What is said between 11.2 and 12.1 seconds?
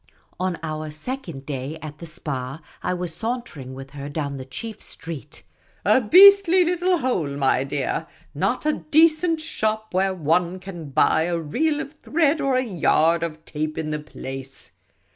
a reel of